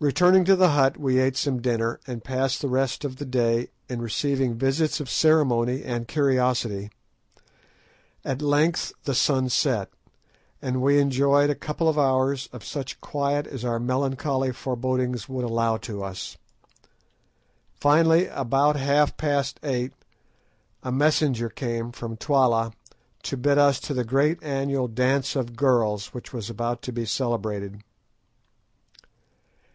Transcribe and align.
Returning 0.00 0.44
to 0.44 0.54
the 0.54 0.72
hut 0.72 0.98
we 0.98 1.18
ate 1.18 1.34
some 1.34 1.62
dinner, 1.62 1.98
and 2.06 2.22
passed 2.22 2.60
the 2.60 2.68
rest 2.68 3.06
of 3.06 3.16
the 3.16 3.24
day 3.24 3.70
in 3.88 4.02
receiving 4.02 4.54
visits 4.54 5.00
of 5.00 5.08
ceremony 5.08 5.82
and 5.82 6.06
curiosity. 6.06 6.90
At 8.22 8.42
length 8.42 8.92
the 9.04 9.14
sun 9.14 9.48
set, 9.48 9.88
and 10.60 10.82
we 10.82 10.98
enjoyed 10.98 11.48
a 11.48 11.54
couple 11.54 11.88
of 11.88 11.98
hours 11.98 12.50
of 12.52 12.64
such 12.66 13.00
quiet 13.00 13.46
as 13.46 13.64
our 13.64 13.80
melancholy 13.80 14.52
forebodings 14.52 15.26
would 15.30 15.44
allow 15.46 15.78
to 15.78 16.02
us. 16.04 16.36
Finally, 17.80 18.26
about 18.26 18.76
half 18.76 19.16
past 19.16 19.58
eight, 19.62 19.94
a 20.82 20.92
messenger 20.92 21.48
came 21.48 21.92
from 21.92 22.18
Twala 22.18 22.74
to 23.22 23.38
bid 23.38 23.56
us 23.56 23.80
to 23.80 23.94
the 23.94 24.04
great 24.04 24.38
annual 24.42 24.86
"dance 24.86 25.34
of 25.34 25.56
girls" 25.56 26.08
which 26.12 26.30
was 26.30 26.50
about 26.50 26.82
to 26.82 26.92
be 26.92 27.06
celebrated. 27.06 27.80